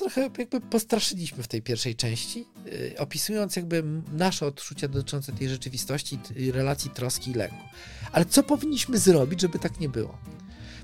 trochę 0.00 0.30
jakby 0.38 0.60
postraszyliśmy 0.60 1.42
w 1.42 1.48
tej 1.48 1.62
pierwszej 1.62 1.96
części, 1.96 2.46
yy, 2.64 2.94
opisując 2.98 3.56
jakby 3.56 3.84
nasze 4.12 4.46
odczucia 4.46 4.88
dotyczące 4.88 5.32
tej 5.32 5.48
rzeczywistości, 5.48 6.18
tej 6.18 6.52
relacji 6.52 6.90
troski 6.90 7.30
i 7.30 7.34
lęku. 7.34 7.64
Ale 8.12 8.24
co 8.24 8.42
powinniśmy 8.42 8.98
zrobić, 8.98 9.40
żeby 9.40 9.58
tak 9.58 9.80
nie 9.80 9.88
było? 9.88 10.18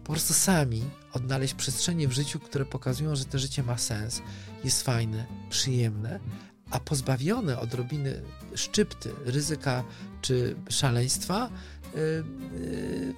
Po 0.05 0.13
prostu 0.13 0.35
sami 0.35 0.83
odnaleźć 1.13 1.55
przestrzenie 1.55 2.09
w 2.09 2.13
życiu, 2.13 2.41
które 2.41 2.65
pokazują, 2.65 3.17
że 3.17 3.25
to 3.25 3.39
życie 3.39 3.63
ma 3.63 3.79
sens, 3.79 4.23
jest 4.65 4.83
fajne, 4.83 5.27
przyjemne, 5.51 6.21
a 6.71 6.81
pozbawione 6.81 7.59
odrobiny 7.59 8.23
szczypty, 8.55 9.11
ryzyka 9.25 9.85
czy 10.23 10.57
szaleństwa, 10.69 11.51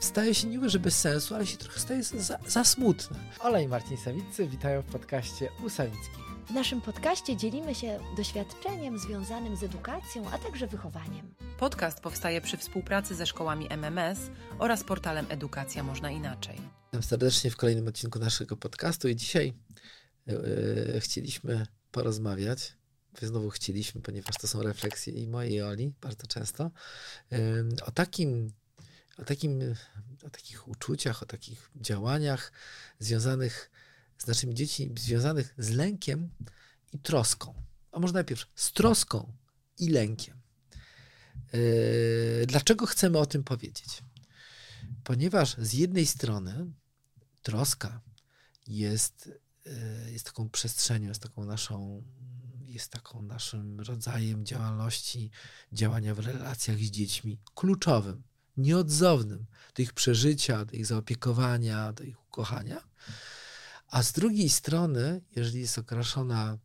staje 0.00 0.34
się 0.34 0.46
niby, 0.46 0.70
że 0.70 0.78
bez 0.78 1.00
sensu, 1.00 1.34
ale 1.34 1.46
się 1.46 1.56
trochę 1.56 1.80
staje 1.80 2.02
za, 2.02 2.38
za 2.46 2.64
smutne. 2.64 3.16
Ola 3.40 3.60
i 3.60 3.68
Marcin 3.68 3.96
Sawicy 3.96 4.48
witają 4.48 4.82
w 4.82 4.84
podcaście 4.84 5.48
u 5.64 5.70
Sawickich. 5.70 6.28
W 6.46 6.50
naszym 6.50 6.80
podcaście 6.80 7.36
dzielimy 7.36 7.74
się 7.74 8.00
doświadczeniem 8.16 8.98
związanym 8.98 9.56
z 9.56 9.62
edukacją, 9.62 10.30
a 10.30 10.38
także 10.38 10.66
wychowaniem. 10.66 11.34
Podcast 11.58 12.00
powstaje 12.00 12.40
przy 12.40 12.56
współpracy 12.56 13.14
ze 13.14 13.26
szkołami 13.26 13.66
MMS 13.70 14.18
oraz 14.58 14.84
portalem 14.84 15.26
Edukacja 15.28 15.82
Można 15.82 16.10
Inaczej. 16.10 16.56
Witam 16.86 17.02
serdecznie 17.02 17.50
w 17.50 17.56
kolejnym 17.56 17.88
odcinku 17.88 18.18
naszego 18.18 18.56
podcastu 18.56 19.08
i 19.08 19.16
dzisiaj 19.16 19.54
yy, 20.26 21.00
chcieliśmy 21.00 21.66
porozmawiać 21.90 22.78
znowu 23.26 23.50
chcieliśmy, 23.50 24.02
ponieważ 24.02 24.36
to 24.40 24.46
są 24.46 24.62
refleksje 24.62 25.12
i 25.12 25.28
mojej 25.28 25.52
i 25.52 25.62
Oli 25.62 25.92
bardzo 26.00 26.26
często, 26.26 26.70
o 27.86 27.90
takim, 27.90 28.52
o 29.18 29.24
takim, 29.24 29.74
o 30.26 30.30
takich 30.30 30.68
uczuciach, 30.68 31.22
o 31.22 31.26
takich 31.26 31.70
działaniach 31.76 32.52
związanych 32.98 33.70
z 34.18 34.26
naszymi 34.26 34.54
dziećmi, 34.54 34.94
związanych 34.98 35.54
z 35.58 35.70
lękiem 35.70 36.30
i 36.92 36.98
troską. 36.98 37.54
A 37.92 37.98
może 37.98 38.14
najpierw 38.14 38.46
z 38.54 38.72
troską 38.72 39.32
i 39.78 39.88
lękiem. 39.88 40.40
Yy, 41.52 42.46
dlaczego 42.46 42.86
chcemy 42.86 43.18
o 43.18 43.26
tym 43.26 43.44
powiedzieć? 43.44 44.02
Ponieważ 45.04 45.56
z 45.58 45.72
jednej 45.72 46.06
strony 46.06 46.66
troska 47.42 48.00
jest, 48.66 49.30
yy, 49.64 50.12
jest 50.12 50.26
taką 50.26 50.48
przestrzenią, 50.48 51.08
jest 51.08 51.22
taką 51.22 51.44
naszą 51.44 52.02
jest 52.68 52.92
taką 52.92 53.22
naszym 53.22 53.80
rodzajem 53.80 54.46
działalności, 54.46 55.30
działania 55.72 56.14
w 56.14 56.18
relacjach 56.18 56.78
z 56.78 56.90
dziećmi 56.90 57.38
kluczowym, 57.54 58.22
nieodzownym 58.58 59.46
do 59.74 59.82
ich 59.82 59.92
przeżycia, 59.92 60.64
do 60.64 60.76
ich 60.76 60.86
zaopiekowania, 60.86 61.92
do 61.92 62.04
ich 62.04 62.20
ukochania. 62.22 62.88
A 63.88 64.02
z 64.02 64.12
drugiej 64.12 64.48
strony, 64.48 65.20
jeżeli 65.36 65.60
jest 65.60 65.78
okraszona 65.78 66.58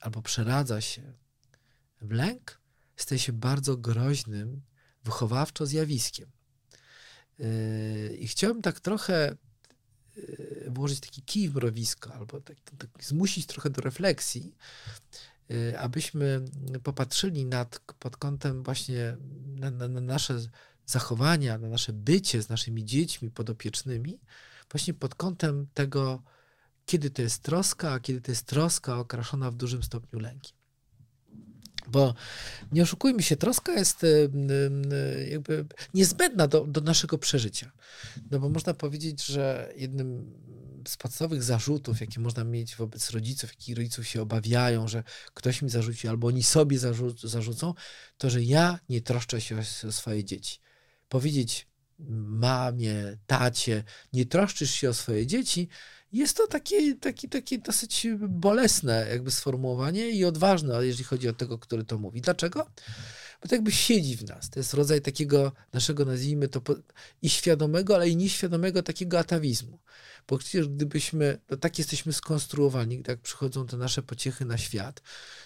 albo 0.00 0.22
przeradza 0.22 0.80
się 0.80 1.12
w 2.00 2.10
lęk, 2.10 2.60
staje 2.96 3.18
się 3.18 3.32
bardzo 3.32 3.76
groźnym 3.76 4.62
wychowawczo 5.04 5.66
zjawiskiem. 5.66 6.30
Yy, 7.38 8.16
I 8.18 8.28
chciałbym 8.28 8.62
tak 8.62 8.80
trochę 8.80 9.36
Y, 10.18 10.70
włożyć 10.70 11.00
taki 11.00 11.22
kij 11.22 11.48
w 11.48 11.54
mrowisko, 11.54 12.14
albo 12.14 12.40
tak, 12.40 12.56
tak 12.78 13.04
zmusić 13.04 13.46
trochę 13.46 13.70
do 13.70 13.82
refleksji, 13.82 14.54
y, 15.50 15.78
abyśmy 15.78 16.44
popatrzyli 16.82 17.44
nad, 17.44 17.78
pod 17.98 18.16
kątem 18.16 18.62
właśnie 18.62 19.16
na, 19.46 19.70
na, 19.70 19.88
na 19.88 20.00
nasze 20.00 20.40
zachowania, 20.86 21.58
na 21.58 21.68
nasze 21.68 21.92
bycie 21.92 22.42
z 22.42 22.48
naszymi 22.48 22.84
dziećmi 22.84 23.30
podopiecznymi, 23.30 24.20
właśnie 24.70 24.94
pod 24.94 25.14
kątem 25.14 25.66
tego, 25.74 26.22
kiedy 26.86 27.10
to 27.10 27.22
jest 27.22 27.42
troska, 27.42 27.92
a 27.92 28.00
kiedy 28.00 28.20
to 28.20 28.32
jest 28.32 28.46
troska 28.46 28.98
okraszona 28.98 29.50
w 29.50 29.56
dużym 29.56 29.82
stopniu 29.82 30.18
lękiem. 30.18 30.56
Bo 31.88 32.14
nie 32.72 32.82
oszukujmy 32.82 33.22
się, 33.22 33.36
troska 33.36 33.72
jest 33.72 34.06
jakby 35.30 35.66
niezbędna 35.94 36.48
do, 36.48 36.66
do 36.66 36.80
naszego 36.80 37.18
przeżycia. 37.18 37.72
No 38.30 38.40
bo 38.40 38.48
można 38.48 38.74
powiedzieć, 38.74 39.24
że 39.24 39.72
jednym 39.76 40.32
z 40.88 40.96
podstawowych 40.96 41.42
zarzutów, 41.42 42.00
jakie 42.00 42.20
można 42.20 42.44
mieć 42.44 42.76
wobec 42.76 43.10
rodziców, 43.10 43.50
jakich 43.50 43.76
rodziców 43.76 44.06
się 44.06 44.22
obawiają, 44.22 44.88
że 44.88 45.02
ktoś 45.34 45.62
mi 45.62 45.70
zarzuci 45.70 46.08
albo 46.08 46.26
oni 46.26 46.42
sobie 46.42 46.78
zarzu 46.78 47.28
zarzucą, 47.28 47.74
to 48.18 48.30
że 48.30 48.42
ja 48.42 48.78
nie 48.88 49.00
troszczę 49.00 49.40
się 49.40 49.58
o 49.88 49.92
swoje 49.92 50.24
dzieci. 50.24 50.58
Powiedzieć 51.12 51.66
mamie, 51.98 53.18
tacie, 53.26 53.84
nie 54.12 54.26
troszczysz 54.26 54.70
się 54.70 54.90
o 54.90 54.94
swoje 54.94 55.26
dzieci, 55.26 55.68
jest 56.12 56.36
to 56.36 56.46
takie, 56.46 56.94
takie, 56.94 57.28
takie 57.28 57.58
dosyć 57.58 58.06
bolesne 58.28 59.06
jakby 59.10 59.30
sformułowanie 59.30 60.10
i 60.10 60.24
odważne, 60.24 60.86
jeżeli 60.86 61.04
chodzi 61.04 61.28
o 61.28 61.32
tego, 61.32 61.58
który 61.58 61.84
to 61.84 61.98
mówi. 61.98 62.20
Dlaczego? 62.20 62.66
Bo 63.42 63.48
to 63.48 63.54
jakby 63.54 63.72
siedzi 63.72 64.16
w 64.16 64.24
nas. 64.24 64.50
To 64.50 64.60
jest 64.60 64.74
rodzaj 64.74 65.00
takiego 65.00 65.52
naszego, 65.72 66.04
nazwijmy 66.04 66.48
to, 66.48 66.60
i 67.22 67.30
świadomego, 67.30 67.94
ale 67.94 68.08
i 68.08 68.16
nieświadomego 68.16 68.82
takiego 68.82 69.18
atawizmu. 69.18 69.78
Bo 70.28 70.38
przecież 70.38 70.68
gdybyśmy, 70.68 71.38
no 71.50 71.56
tak 71.56 71.78
jesteśmy 71.78 72.12
skonstruowani, 72.12 73.02
tak 73.02 73.20
przychodzą 73.20 73.66
te 73.66 73.76
nasze 73.76 74.02
pociechy 74.02 74.44
na 74.44 74.58
świat, 74.58 75.02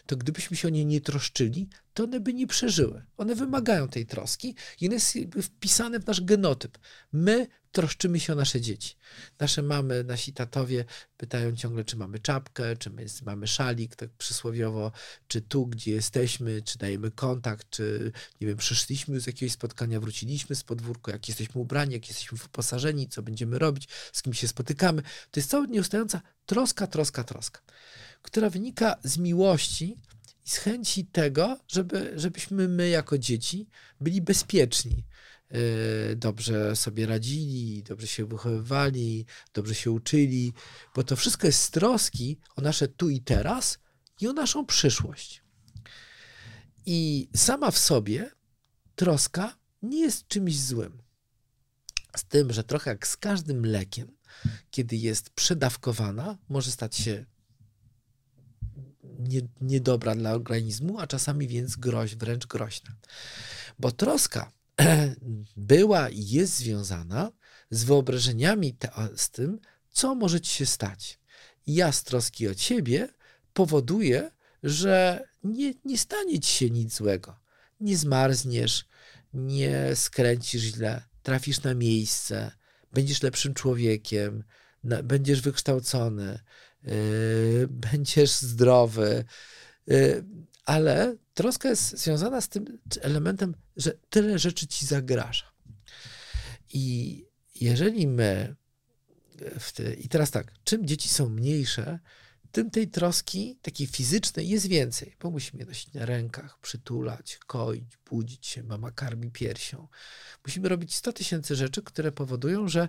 to 0.06 0.16
gdybyśmy 0.16 0.56
się 0.56 0.68
o 0.68 0.70
nie 0.70 0.84
nie 0.84 1.00
troszczyli, 1.00 1.68
to 1.94 2.04
one 2.04 2.20
by 2.20 2.34
nie 2.34 2.46
przeżyły. 2.46 3.04
One 3.16 3.34
wymagają 3.34 3.88
tej 3.88 4.06
troski 4.06 4.54
i 4.80 4.86
one 4.86 4.94
jest 4.94 5.18
wpisane 5.42 6.00
w 6.00 6.06
nasz 6.06 6.20
genotyp. 6.20 6.78
My 7.12 7.46
troszczymy 7.76 8.20
się 8.20 8.32
o 8.32 8.36
nasze 8.36 8.60
dzieci. 8.60 8.94
Nasze 9.38 9.62
mamy, 9.62 10.04
nasi 10.04 10.32
tatowie 10.32 10.84
pytają 11.16 11.56
ciągle, 11.56 11.84
czy 11.84 11.96
mamy 11.96 12.18
czapkę, 12.18 12.76
czy 12.76 12.90
my 12.90 13.06
mamy 13.26 13.46
szalik, 13.46 13.96
tak 13.96 14.10
przysłowiowo, 14.10 14.92
czy 15.28 15.40
tu, 15.40 15.66
gdzie 15.66 15.92
jesteśmy, 15.92 16.62
czy 16.62 16.78
dajemy 16.78 17.10
kontakt, 17.10 17.70
czy, 17.70 18.12
nie 18.40 18.46
wiem, 18.46 18.56
przyszliśmy 18.56 19.20
z 19.20 19.26
jakiegoś 19.26 19.52
spotkania, 19.52 20.00
wróciliśmy 20.00 20.56
z 20.56 20.64
podwórka, 20.64 21.12
jak 21.12 21.28
jesteśmy 21.28 21.60
ubrani, 21.60 21.92
jak 21.92 22.08
jesteśmy 22.08 22.38
wyposażeni, 22.38 23.08
co 23.08 23.22
będziemy 23.22 23.58
robić, 23.58 23.88
z 24.12 24.22
kim 24.22 24.34
się 24.34 24.48
spotykamy. 24.48 24.65
To 25.30 25.40
jest 25.40 25.50
cała 25.50 25.66
nieustająca 25.66 26.20
troska, 26.46 26.86
troska, 26.86 27.24
troska, 27.24 27.60
która 28.22 28.50
wynika 28.50 28.96
z 29.04 29.18
miłości 29.18 29.96
i 30.46 30.50
z 30.50 30.56
chęci 30.56 31.04
tego, 31.04 31.58
żeby, 31.68 32.12
żebyśmy 32.16 32.68
my 32.68 32.88
jako 32.88 33.18
dzieci 33.18 33.68
byli 34.00 34.22
bezpieczni, 34.22 35.04
Y, 35.54 36.16
dobrze 36.16 36.76
sobie 36.76 37.06
radzili, 37.06 37.82
dobrze 37.82 38.06
się 38.06 38.26
wychowywali, 38.26 39.26
dobrze 39.54 39.74
się 39.74 39.90
uczyli, 39.90 40.52
bo 40.94 41.04
to 41.04 41.16
wszystko 41.16 41.46
jest 41.46 41.62
z 41.62 41.70
troski 41.70 42.38
o 42.56 42.60
nasze 42.60 42.88
tu 42.88 43.10
i 43.10 43.20
teraz 43.20 43.78
i 44.20 44.28
o 44.28 44.32
naszą 44.32 44.66
przyszłość. 44.66 45.42
I 46.86 47.28
sama 47.36 47.70
w 47.70 47.78
sobie 47.78 48.30
troska 48.96 49.56
nie 49.82 50.00
jest 50.00 50.28
czymś 50.28 50.60
złym. 50.60 51.02
Z 52.16 52.24
tym, 52.24 52.52
że 52.52 52.64
trochę 52.64 52.90
jak 52.90 53.06
z 53.06 53.16
każdym 53.16 53.66
lekiem, 53.66 54.15
kiedy 54.70 54.96
jest 54.96 55.30
przedawkowana, 55.30 56.38
może 56.48 56.70
stać 56.70 56.96
się 56.96 57.24
nie, 59.18 59.40
niedobra 59.60 60.14
dla 60.14 60.32
organizmu, 60.32 60.98
a 60.98 61.06
czasami 61.06 61.48
więc 61.48 61.76
groź, 61.76 62.16
wręcz 62.16 62.46
groźna. 62.46 62.96
Bo 63.78 63.92
troska 63.92 64.52
była 65.56 66.08
i 66.08 66.28
jest 66.28 66.56
związana 66.56 67.32
z 67.70 67.84
wyobrażeniami 67.84 68.74
te, 68.74 68.90
z 69.16 69.30
tym, 69.30 69.58
co 69.90 70.14
może 70.14 70.40
ci 70.40 70.54
się 70.54 70.66
stać. 70.66 71.18
Ja 71.66 71.92
z 71.92 72.02
troski 72.02 72.48
o 72.48 72.54
ciebie 72.54 73.08
powoduję, 73.52 74.30
że 74.62 75.24
nie, 75.44 75.74
nie 75.84 75.98
stanie 75.98 76.40
ci 76.40 76.52
się 76.52 76.70
nic 76.70 76.96
złego. 76.96 77.38
Nie 77.80 77.96
zmarzniesz, 77.96 78.84
nie 79.34 79.96
skręcisz 79.96 80.62
źle, 80.62 81.02
trafisz 81.22 81.62
na 81.62 81.74
miejsce, 81.74 82.52
będziesz 82.92 83.22
lepszym 83.22 83.54
człowiekiem, 83.54 84.44
będziesz 84.84 85.40
wykształcony, 85.40 86.38
yy, 86.82 86.92
będziesz 87.90 88.30
zdrowy. 88.30 89.24
Yy, 89.86 90.24
ale 90.64 91.16
troska 91.34 91.68
jest 91.68 91.98
związana 91.98 92.40
z 92.40 92.48
tym 92.48 92.78
elementem, 93.00 93.54
że 93.76 93.92
tyle 94.10 94.38
rzeczy 94.38 94.66
ci 94.66 94.86
zagraża. 94.86 95.52
I 96.72 97.24
jeżeli 97.54 98.06
my, 98.06 98.56
te, 99.74 99.94
i 99.94 100.08
teraz 100.08 100.30
tak, 100.30 100.52
czym 100.64 100.86
dzieci 100.86 101.08
są 101.08 101.28
mniejsze, 101.28 101.98
tym 102.56 102.70
tej 102.70 102.88
troski 102.88 103.58
takiej 103.62 103.86
fizycznej 103.86 104.48
jest 104.48 104.66
więcej, 104.66 105.16
bo 105.20 105.30
musimy 105.30 105.60
je 105.60 105.66
nosić 105.66 105.92
na 105.92 106.06
rękach, 106.06 106.58
przytulać, 106.58 107.38
koić, 107.46 107.98
budzić 108.10 108.46
się, 108.46 108.62
mama 108.62 108.90
karmi 108.90 109.30
piersią. 109.30 109.88
Musimy 110.46 110.68
robić 110.68 110.94
100 110.94 111.12
tysięcy 111.12 111.56
rzeczy, 111.56 111.82
które 111.82 112.12
powodują, 112.12 112.68
że 112.68 112.88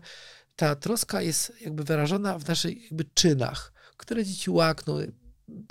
ta 0.56 0.76
troska 0.76 1.22
jest 1.22 1.54
jakby 1.62 1.84
wyrażona 1.84 2.40
w 2.40 2.48
naszych 2.48 2.84
jakby 2.84 3.06
czynach, 3.14 3.74
które 3.98 4.26
dzieci 4.26 4.50
łakną, 4.50 4.98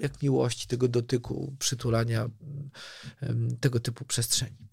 jak 0.00 0.22
miłości, 0.22 0.66
tego 0.66 0.88
dotyku, 0.88 1.56
przytulania, 1.58 2.28
tego 3.60 3.80
typu 3.80 4.04
przestrzeni. 4.04 4.68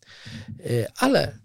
E, 0.60 0.92
ale 0.96 1.40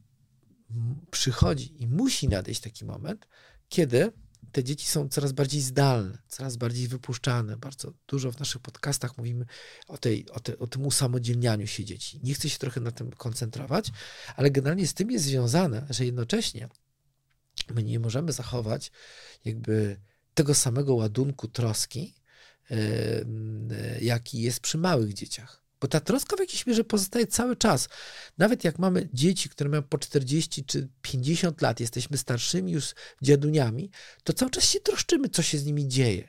przychodzi 1.11 1.83
i 1.83 1.87
musi 1.87 2.29
nadejść 2.29 2.61
taki 2.61 2.85
moment, 2.85 3.29
kiedy 3.69 4.13
te 4.53 4.65
dzieci 4.65 4.87
są 4.87 5.09
coraz 5.09 5.33
bardziej 5.33 5.61
zdalne, 5.61 6.19
coraz 6.29 6.57
bardziej 6.57 6.89
wypuszczane. 6.89 7.57
Bardzo 7.57 7.93
dużo 8.07 8.33
w 8.33 8.39
naszych 8.39 8.63
podcastach 8.63 9.19
mówimy 9.19 9.47
o, 9.89 9.99
tej, 9.99 10.31
o, 10.31 10.41
te, 10.41 10.59
o 10.59 10.67
tym 10.67 10.87
usamodzielnianiu 10.87 11.67
się 11.67 11.85
dzieci. 11.85 12.21
Nie 12.23 12.35
chcę 12.35 12.49
się 12.49 12.59
trochę 12.59 12.81
na 12.81 12.91
tym 12.91 13.11
koncentrować, 13.11 13.91
ale 14.37 14.51
generalnie 14.51 14.87
z 14.87 14.95
tym 14.95 15.11
jest 15.11 15.25
związane, 15.25 15.87
że 15.91 16.05
jednocześnie 16.05 16.69
my 17.75 17.83
nie 17.83 18.01
możemy 18.01 18.33
zachować 18.33 18.93
jakby 19.45 20.01
tego 20.35 20.55
samego 20.55 20.95
ładunku 20.95 21.49
troski, 21.49 22.15
jaki 24.01 24.43
jest 24.43 24.61
przy 24.61 24.79
małych 24.79 25.15
dzieciach. 25.15 25.63
Bo 25.81 25.89
ta 25.89 26.01
troska 26.01 26.37
w 26.37 26.41
jakiejś 26.41 26.67
mierze 26.67 26.85
pozostaje 26.85 27.27
cały 27.27 27.57
czas. 27.57 27.89
Nawet 28.39 28.65
jak 28.65 28.79
mamy 28.79 29.09
dzieci, 29.13 29.49
które 29.49 29.71
mają 29.71 29.83
po 29.83 29.99
40 29.99 30.65
czy 30.65 30.89
50 31.03 31.63
lat, 31.63 31.81
jesteśmy 31.81 32.19
starszymi 32.19 32.73
już 32.73 32.95
dziaduniami, 33.23 33.91
to 34.25 34.33
cały 34.33 34.51
czas 34.51 34.65
się 34.65 34.81
troszczymy, 34.81 35.29
co 35.29 35.43
się 35.43 35.59
z 35.59 35.67
nimi 35.67 35.89
dzieje. 35.89 36.29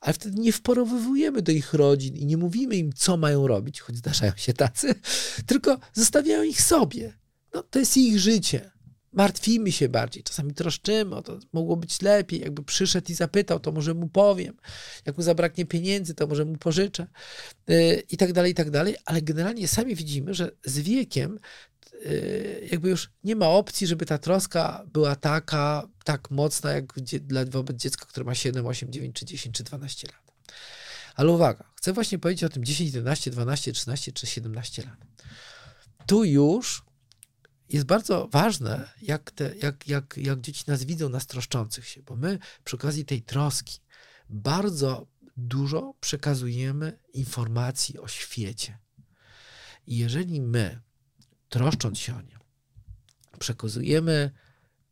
Ale 0.00 0.14
wtedy 0.14 0.40
nie 0.40 0.52
wporowywujemy 0.52 1.42
do 1.42 1.52
ich 1.52 1.74
rodzin 1.74 2.16
i 2.16 2.26
nie 2.26 2.36
mówimy 2.36 2.76
im, 2.76 2.92
co 2.92 3.16
mają 3.16 3.46
robić, 3.46 3.80
choć 3.80 3.96
zdarzają 3.96 4.32
się 4.36 4.52
tacy, 4.52 4.94
tylko 5.46 5.78
zostawiają 5.92 6.42
ich 6.42 6.62
sobie. 6.62 7.18
No, 7.54 7.62
to 7.62 7.78
jest 7.78 7.96
ich 7.96 8.18
życie 8.18 8.70
martwimy 9.18 9.72
się 9.72 9.88
bardziej, 9.88 10.22
czasami 10.22 10.54
troszczymy, 10.54 11.16
o 11.16 11.22
to 11.22 11.38
mogło 11.52 11.76
być 11.76 12.02
lepiej, 12.02 12.40
jakby 12.40 12.64
przyszedł 12.64 13.12
i 13.12 13.14
zapytał, 13.14 13.60
to 13.60 13.72
może 13.72 13.94
mu 13.94 14.08
powiem, 14.08 14.56
jak 15.06 15.16
mu 15.16 15.22
zabraknie 15.22 15.66
pieniędzy, 15.66 16.14
to 16.14 16.26
może 16.26 16.44
mu 16.44 16.56
pożyczę 16.56 17.06
yy, 17.68 18.02
i 18.10 18.16
tak 18.16 18.32
dalej, 18.32 18.52
i 18.52 18.54
tak 18.54 18.70
dalej, 18.70 18.96
ale 19.04 19.22
generalnie 19.22 19.68
sami 19.68 19.94
widzimy, 19.94 20.34
że 20.34 20.50
z 20.64 20.78
wiekiem 20.78 21.38
yy, 21.92 22.68
jakby 22.70 22.90
już 22.90 23.10
nie 23.24 23.36
ma 23.36 23.48
opcji, 23.48 23.86
żeby 23.86 24.06
ta 24.06 24.18
troska 24.18 24.86
była 24.92 25.16
taka, 25.16 25.88
tak 26.04 26.30
mocna, 26.30 26.72
jak 26.72 26.92
wobec 27.50 27.76
dziecka, 27.76 28.06
które 28.06 28.24
ma 28.24 28.34
7, 28.34 28.66
8, 28.66 28.92
9, 28.92 29.16
czy 29.16 29.26
10, 29.26 29.56
czy 29.56 29.64
12 29.64 30.08
lat. 30.12 30.52
Ale 31.14 31.32
uwaga, 31.32 31.64
chcę 31.76 31.92
właśnie 31.92 32.18
powiedzieć 32.18 32.44
o 32.44 32.48
tym 32.48 32.64
10, 32.64 32.94
11, 32.94 33.30
12, 33.30 33.72
13 33.72 34.12
czy 34.12 34.26
17 34.26 34.82
lat. 34.82 34.96
Tu 36.06 36.24
już 36.24 36.87
jest 37.68 37.86
bardzo 37.86 38.28
ważne, 38.32 38.88
jak, 39.02 39.30
te, 39.30 39.56
jak, 39.56 39.88
jak, 39.88 40.16
jak 40.16 40.40
dzieci 40.40 40.64
nas 40.66 40.84
widzą, 40.84 41.08
nas 41.08 41.26
troszczących 41.26 41.88
się, 41.88 42.02
bo 42.02 42.16
my 42.16 42.38
przy 42.64 42.76
okazji 42.76 43.04
tej 43.04 43.22
troski 43.22 43.80
bardzo 44.30 45.06
dużo 45.36 45.94
przekazujemy 46.00 46.98
informacji 47.12 47.98
o 47.98 48.08
świecie. 48.08 48.78
I 49.86 49.96
jeżeli 49.96 50.40
my, 50.40 50.80
troszcząc 51.48 51.98
się 51.98 52.16
o 52.16 52.22
nie, 52.22 52.38
przekazujemy 53.38 54.30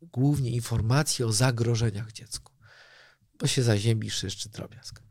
głównie 0.01 0.51
informacje 0.51 1.27
o 1.27 1.33
zagrożeniach 1.33 2.11
dziecku, 2.11 2.53
bo 3.39 3.47
się 3.47 3.63
zaziębi 3.63 4.09
szyszczy 4.09 4.49
drobiazg, 4.49 5.01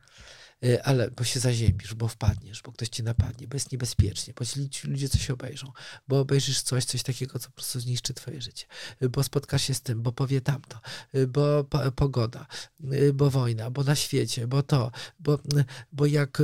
ale 0.85 1.11
bo 1.11 1.25
się 1.25 1.41
zaziębisz, 1.41 1.95
bo 1.95 2.09
wpadniesz, 2.09 2.63
bo 2.63 2.73
ktoś 2.73 2.89
cię 2.89 3.03
napadnie, 3.03 3.49
bo 3.49 3.57
jest 3.57 3.73
niebezpiecznie, 3.73 4.35
bo 4.39 4.45
ci 4.71 4.89
ludzie 4.89 5.09
coś 5.09 5.31
obejrzą, 5.31 5.73
bo 6.09 6.21
obejrzysz 6.21 6.63
coś, 6.63 6.85
coś 6.85 7.03
takiego, 7.03 7.39
co 7.39 7.49
po 7.49 7.55
prostu 7.55 7.81
zniszczy 7.81 8.15
twoje 8.15 8.41
życie, 8.43 8.67
e, 9.01 9.09
bo 9.09 9.23
spotkasz 9.23 9.63
się 9.63 9.75
z 9.75 9.81
tym, 9.81 10.03
bo 10.03 10.13
powie 10.13 10.41
tamto, 10.41 10.81
e, 11.13 11.27
bo 11.27 11.65
pogoda, 11.97 12.47
bo 13.15 13.31
wojna, 13.31 13.71
bo 13.71 13.85
na 13.85 13.95
świecie, 13.95 14.47
bo 14.47 14.63
to, 14.63 14.91
bo, 15.19 15.39
bo 15.93 16.07
jak 16.07 16.43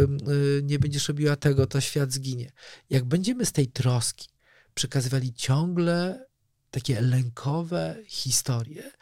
nie 0.62 0.78
będziesz 0.78 1.08
robiła 1.08 1.36
tego, 1.36 1.66
to 1.66 1.80
świat 1.80 2.12
zginie. 2.12 2.52
Jak 2.90 3.04
będziemy 3.04 3.46
z 3.46 3.52
tej 3.52 3.68
troski 3.68 4.28
przekazywali 4.74 5.34
ciągle 5.34 6.26
takie 6.70 7.00
lękowe 7.00 7.96
historie, 8.06 8.92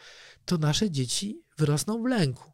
to 0.44 0.58
nasze 0.58 0.90
dzieci 0.90 1.42
wyrosną 1.58 2.02
w 2.02 2.06
lęku. 2.06 2.52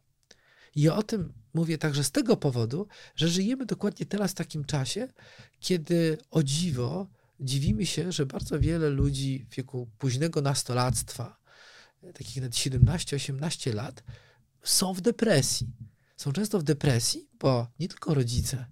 I 0.75 0.89
o 0.89 1.03
tym 1.03 1.33
mówię 1.57 1.77
także 1.77 2.03
z 2.03 2.11
tego 2.11 2.37
powodu, 2.37 2.87
że 3.15 3.27
żyjemy 3.27 3.65
dokładnie 3.65 4.05
teraz 4.05 4.31
w 4.31 4.35
takim 4.35 4.65
czasie, 4.65 5.07
kiedy 5.59 6.17
o 6.31 6.43
dziwo 6.43 7.07
dziwimy 7.39 7.85
się, 7.85 8.11
że 8.11 8.25
bardzo 8.25 8.59
wiele 8.59 8.89
ludzi 8.89 9.45
w 9.49 9.55
wieku 9.55 9.87
późnego 9.97 10.41
nastolactwa, 10.41 11.37
takich 12.13 12.35
nawet 12.35 12.53
17-18 12.53 13.73
lat, 13.73 14.03
są 14.63 14.93
w 14.93 15.01
depresji. 15.01 15.67
Są 16.17 16.31
często 16.31 16.59
w 16.59 16.63
depresji, 16.63 17.29
bo 17.39 17.67
nie 17.79 17.87
tylko 17.87 18.13
rodzice, 18.13 18.65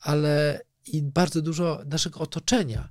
ale 0.00 0.60
i 0.86 1.02
bardzo 1.02 1.42
dużo 1.42 1.82
naszego 1.86 2.20
otoczenia 2.20 2.88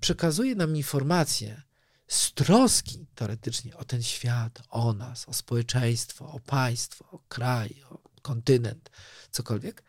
przekazuje 0.00 0.54
nam 0.54 0.76
informacje 0.76 1.62
z 2.08 2.32
troski 2.32 3.06
teoretycznie 3.14 3.76
o 3.76 3.84
ten 3.84 4.02
świat, 4.02 4.62
o 4.68 4.92
nas, 4.92 5.28
o 5.28 5.32
społeczeństwo, 5.32 6.32
o 6.32 6.40
państwo, 6.40 7.04
o 7.10 7.18
kraj, 7.28 7.82
o 7.90 8.03
kontynent, 8.24 8.90
cokolwiek, 9.30 9.82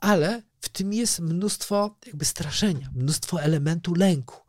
ale 0.00 0.42
w 0.60 0.68
tym 0.68 0.92
jest 0.92 1.20
mnóstwo 1.20 1.98
jakby 2.06 2.24
straszenia, 2.24 2.90
mnóstwo 2.94 3.42
elementu 3.42 3.94
lęku. 3.94 4.40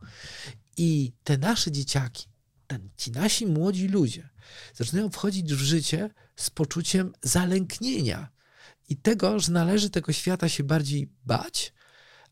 I 0.76 1.12
te 1.24 1.38
nasze 1.38 1.72
dzieciaki, 1.72 2.28
ten, 2.66 2.90
ci 2.96 3.10
nasi 3.10 3.46
młodzi 3.46 3.88
ludzie 3.88 4.28
zaczynają 4.74 5.10
wchodzić 5.10 5.54
w 5.54 5.60
życie 5.60 6.10
z 6.36 6.50
poczuciem 6.50 7.12
zalęknienia 7.22 8.28
i 8.88 8.96
tego, 8.96 9.40
że 9.40 9.52
należy 9.52 9.90
tego 9.90 10.12
świata 10.12 10.48
się 10.48 10.64
bardziej 10.64 11.12
bać 11.24 11.72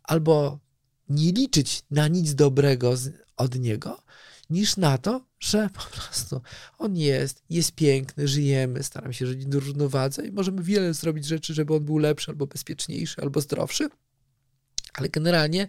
albo 0.03 0.61
nie 1.09 1.33
liczyć 1.33 1.83
na 1.91 2.09
nic 2.09 2.35
dobrego 2.35 2.95
od 3.37 3.59
niego, 3.59 4.03
niż 4.51 4.77
na 4.77 4.99
to, 4.99 5.27
że 5.41 5.71
po 5.75 5.97
prostu 5.97 6.41
on 6.79 6.97
jest, 6.97 7.43
jest 7.51 7.73
piękny, 7.73 8.29
żyjemy, 8.29 8.83
staramy 8.83 9.15
się 9.15 9.27
żyć 9.27 9.47
w 9.47 9.55
równowadze 9.55 10.27
i 10.27 10.33
możemy 10.33 10.63
wiele 10.63 10.95
zrobić 10.95 11.25
rzeczy, 11.25 11.55
żeby 11.55 11.75
on 11.75 11.85
był 11.85 11.99
lepszy, 11.99 12.31
albo 12.31 12.47
bezpieczniejszy, 12.47 13.23
albo 13.23 13.41
zdrowszy, 13.41 13.89
ale 14.95 15.09
generalnie 15.09 15.69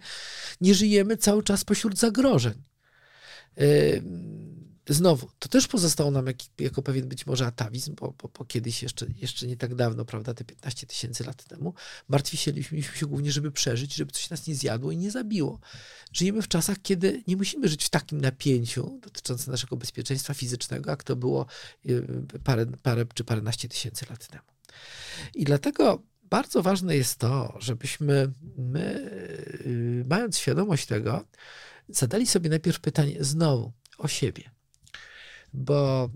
nie 0.62 0.76
żyjemy 0.76 1.18
cały 1.18 1.44
czas 1.44 1.64
pośród 1.64 2.00
zagrożeń. 2.00 2.64
Znowu, 4.90 5.30
to 5.40 5.50
też 5.50 5.68
pozostało 5.68 6.12
nam 6.12 6.28
jak, 6.28 6.38
jako 6.60 6.82
pewien 6.82 7.08
być 7.08 7.26
może 7.26 7.46
atawizm, 7.46 7.96
bo, 7.96 8.14
bo, 8.22 8.30
bo, 8.38 8.46
kiedyś 8.46 8.84
jeszcze, 8.84 9.06
jeszcze 9.16 9.48
nie 9.48 9.58
tak 9.58 9.76
dawno, 9.76 10.06
prawda, 10.06 10.34
te 10.34 10.44
15 10.44 10.88
tysięcy 10.88 11.24
lat 11.24 11.44
temu, 11.44 11.74
martwiliśmy 12.08 12.84
się 12.84 13.06
głównie, 13.06 13.32
żeby 13.32 13.52
przeżyć, 13.52 13.96
żeby 13.96 14.12
coś 14.12 14.30
nas 14.30 14.48
nie 14.48 14.56
zjadło 14.56 14.92
i 14.92 14.98
nie 14.98 15.12
zabiło. 15.12 15.60
Żyjemy 16.14 16.42
w 16.42 16.48
czasach, 16.48 16.78
kiedy 16.82 17.24
nie 17.28 17.38
musimy 17.38 17.68
żyć 17.68 17.86
w 17.86 17.90
takim 17.90 18.22
napięciu 18.22 19.00
dotyczącym 19.04 19.52
naszego 19.52 19.78
bezpieczeństwa 19.78 20.34
fizycznego, 20.34 20.90
jak 20.90 21.04
to 21.04 21.16
było 21.16 21.46
y, 21.86 22.08
parę, 22.44 22.66
parę 22.84 23.06
czy 23.14 23.24
paręnaście 23.24 23.70
tysięcy 23.70 24.06
lat 24.10 24.28
temu. 24.28 24.44
I 25.36 25.46
dlatego 25.46 26.04
bardzo 26.24 26.64
ważne 26.64 26.98
jest 26.98 27.16
to, 27.16 27.58
żebyśmy 27.60 28.34
my, 28.58 28.96
y, 29.66 30.06
mając 30.10 30.38
świadomość 30.38 30.86
tego, 30.86 31.26
zadali 31.90 32.28
sobie 32.28 32.50
najpierw 32.50 32.80
pytanie 32.80 33.24
znowu 33.24 33.72
o 33.98 34.08
siebie 34.08 34.57
bo 35.54 36.10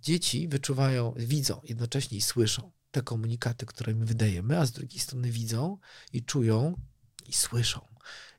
dzieci 0.00 0.48
wyczuwają, 0.48 1.14
widzą 1.16 1.60
jednocześnie 1.64 2.18
i 2.18 2.20
słyszą 2.20 2.72
te 2.90 3.02
komunikaty, 3.02 3.66
które 3.66 3.94
my 3.94 4.06
wydajemy, 4.06 4.58
a 4.58 4.66
z 4.66 4.72
drugiej 4.72 5.00
strony 5.00 5.30
widzą 5.30 5.78
i 6.12 6.24
czują 6.24 6.74
i 7.28 7.32
słyszą. 7.32 7.80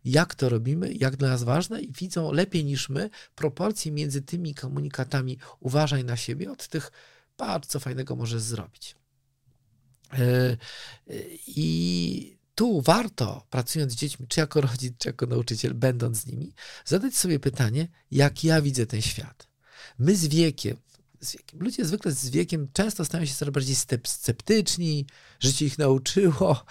Jak 0.06 0.36
to 0.36 0.50
robimy, 0.50 0.94
jak 0.94 1.16
dla 1.16 1.30
nas 1.30 1.44
ważne, 1.44 1.82
i 1.82 1.92
widzą 1.92 2.32
lepiej 2.32 2.66
niż 2.66 2.90
my 2.90 3.10
proporcje 3.36 3.92
między 3.92 4.22
tymi 4.22 4.56
komunikatami 4.56 5.38
uważaj 5.60 6.04
na 6.04 6.18
siebie, 6.18 6.52
od 6.52 6.68
tych 6.68 6.92
patrz, 7.38 7.68
co 7.68 7.80
fajnego 7.80 8.16
możesz 8.16 8.42
zrobić. 8.42 8.96
E, 10.14 10.58
I 11.48 12.38
tu 12.56 12.82
warto, 12.82 13.48
pracując 13.50 13.94
z 13.94 13.96
dziećmi, 13.96 14.28
czy 14.28 14.40
jako 14.40 14.62
rodzic, 14.62 14.98
czy 14.98 15.10
jako 15.10 15.26
nauczyciel, 15.26 15.74
będąc 15.74 16.18
z 16.18 16.26
nimi, 16.26 16.54
zadać 16.86 17.16
sobie 17.16 17.40
pytanie, 17.40 17.88
jak 18.12 18.44
ja 18.44 18.62
widzę 18.62 18.86
ten 18.86 19.02
świat 19.02 19.53
My 20.00 20.16
z 20.16 20.28
wiekiem, 20.28 20.78
z 21.22 21.32
wiekiem, 21.32 21.60
ludzie 21.60 21.86
zwykle 21.86 22.12
z 22.12 22.30
wiekiem 22.30 22.68
często 22.74 23.06
stają 23.06 23.26
się 23.26 23.34
coraz 23.34 23.54
bardziej 23.54 23.76
sceptyczni, 24.04 25.06
życie 25.40 25.66
ich 25.66 25.78
nauczyło 25.78 26.66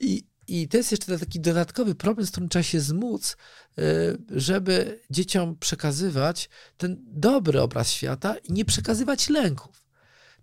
i, 0.00 0.22
i 0.48 0.68
to 0.68 0.76
jest 0.76 0.90
jeszcze 0.90 1.18
taki 1.18 1.40
dodatkowy 1.40 1.94
problem, 1.94 2.26
z 2.26 2.30
którym 2.30 2.48
trzeba 2.48 2.62
się 2.62 2.80
zmóc, 2.80 3.36
y, 3.78 3.82
żeby 4.30 5.00
dzieciom 5.10 5.56
przekazywać 5.56 6.50
ten 6.76 6.96
dobry 7.06 7.60
obraz 7.60 7.90
świata 7.90 8.36
i 8.36 8.52
nie 8.52 8.64
przekazywać 8.64 9.28
lęków. 9.28 9.83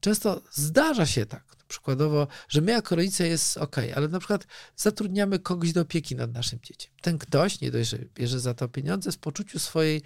Często 0.02 0.42
zdarza 0.52 1.06
się 1.06 1.26
tak, 1.26 1.56
przykładowo, 1.68 2.28
że 2.50 2.62
my 2.62 2.72
jako 2.72 2.96
rodzice 2.96 3.28
jest 3.28 3.58
ok, 3.58 3.76
ale 3.96 4.08
na 4.08 4.20
przykład 4.20 4.48
zatrudniamy 4.76 5.40
kogoś 5.40 5.74
do 5.74 5.82
opieki 5.82 6.16
nad 6.16 6.34
naszym 6.34 6.60
dzieciem. 6.64 6.92
Ten 7.02 7.18
ktoś, 7.18 7.62
nie 7.62 7.72
dość, 7.72 7.90
że 7.90 7.98
bierze 7.98 8.40
za 8.40 8.54
to 8.54 8.68
pieniądze, 8.68 9.12
z 9.12 9.18
poczuciu 9.18 9.60
swojej 9.60 10.02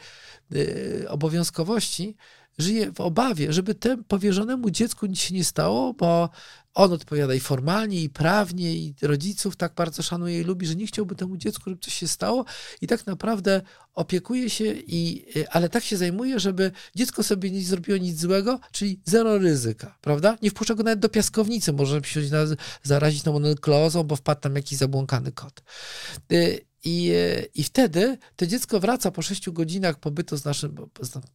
y, 0.55 1.05
obowiązkowości 1.09 2.15
żyje 2.57 2.91
w 2.91 3.01
obawie, 3.01 3.53
żeby 3.53 3.75
temu 3.75 4.03
powierzonemu 4.03 4.69
dziecku 4.69 5.05
nic 5.05 5.19
się 5.19 5.33
nie 5.33 5.43
stało, 5.43 5.93
bo 5.93 6.29
on 6.73 6.93
odpowiada 6.93 7.33
i 7.33 7.39
formalnie, 7.39 8.01
i 8.01 8.09
prawnie, 8.09 8.75
i 8.75 8.95
rodziców 9.01 9.55
tak 9.55 9.73
bardzo 9.73 10.03
szanuje 10.03 10.39
i 10.39 10.43
lubi, 10.43 10.67
że 10.67 10.75
nie 10.75 10.87
chciałby 10.87 11.15
temu 11.15 11.37
dziecku, 11.37 11.69
żeby 11.69 11.81
coś 11.81 11.93
się 11.93 12.07
stało 12.07 12.45
i 12.81 12.87
tak 12.87 13.07
naprawdę 13.07 13.61
opiekuje 13.93 14.49
się, 14.49 14.73
i, 14.87 15.25
ale 15.51 15.69
tak 15.69 15.83
się 15.83 15.97
zajmuje, 15.97 16.39
żeby 16.39 16.71
dziecko 16.95 17.23
sobie 17.23 17.51
nie 17.51 17.61
zrobiło 17.61 17.97
nic 17.97 18.19
złego, 18.19 18.59
czyli 18.71 18.99
zero 19.05 19.37
ryzyka, 19.37 19.97
prawda? 20.01 20.37
Nie 20.41 20.49
wpuszcza 20.49 20.75
go 20.75 20.83
nawet 20.83 20.99
do 20.99 21.09
piaskownicy, 21.09 21.73
może 21.73 22.01
się 22.03 22.21
zarazić 22.83 23.23
tą 23.23 23.33
mononklozą, 23.33 24.03
bo 24.03 24.15
wpadł 24.15 24.41
tam 24.41 24.55
jakiś 24.55 24.77
zabłąkany 24.77 25.31
kot. 25.31 25.63
I, 26.85 27.11
I 27.53 27.63
wtedy 27.63 28.17
to 28.35 28.47
dziecko 28.47 28.79
wraca 28.79 29.11
po 29.11 29.21
sześciu 29.21 29.53
godzinach 29.53 29.99
pobytu 29.99 30.37
z 30.37 30.45
naszym, 30.45 30.75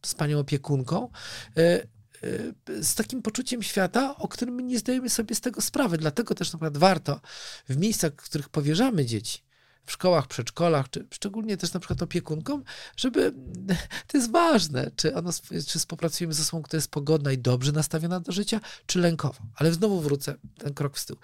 z 0.05 0.15
panią 0.15 0.39
opiekunką 0.39 1.09
y, 1.57 1.87
Y, 2.23 2.83
z 2.83 2.95
takim 2.95 3.21
poczuciem 3.21 3.63
świata, 3.63 4.15
o 4.17 4.27
którym 4.27 4.55
my 4.55 4.63
nie 4.63 4.79
zdajemy 4.79 5.09
sobie 5.09 5.35
z 5.35 5.41
tego 5.41 5.61
sprawy. 5.61 5.97
Dlatego 5.97 6.35
też 6.35 6.53
na 6.53 6.59
przykład 6.59 6.77
warto 6.77 7.21
w 7.69 7.77
miejscach, 7.77 8.11
w 8.11 8.15
których 8.15 8.49
powierzamy 8.49 9.05
dzieci, 9.05 9.43
w 9.85 9.91
szkołach, 9.91 10.27
przedszkolach, 10.27 10.89
czy 10.89 11.07
szczególnie 11.11 11.57
też 11.57 11.73
na 11.73 11.79
przykład 11.79 12.01
opiekunkom, 12.01 12.63
żeby 12.97 13.33
to 14.07 14.17
jest 14.17 14.31
ważne, 14.31 14.91
czy, 14.95 15.15
ono, 15.15 15.31
czy 15.67 15.79
współpracujemy 15.79 16.33
ze 16.33 16.41
osobą, 16.41 16.63
która 16.63 16.77
jest 16.77 16.91
pogodna 16.91 17.31
i 17.31 17.37
dobrze 17.37 17.71
nastawiona 17.71 18.19
do 18.19 18.31
życia, 18.31 18.61
czy 18.85 18.99
lękowo. 18.99 19.39
Ale 19.55 19.73
znowu 19.73 20.01
wrócę 20.01 20.35
ten 20.57 20.73
krok 20.73 20.97
w 20.97 21.05
tył. 21.05 21.17